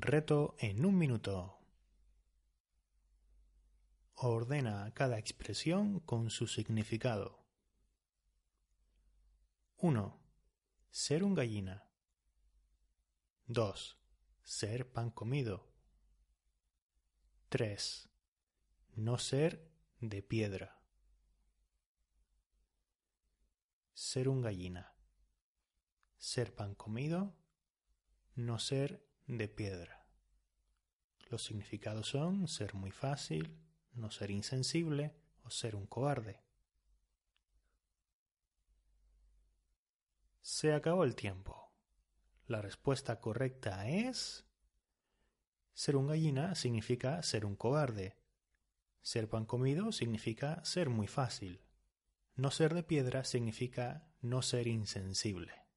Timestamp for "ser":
10.90-11.24, 14.44-14.92, 19.18-19.68, 23.94-24.28, 26.18-26.54, 28.60-29.07, 32.48-32.74, 34.10-34.30, 35.50-35.76, 45.74-45.94, 47.22-47.44, 49.02-49.28, 50.64-50.88, 52.50-52.74, 54.42-54.66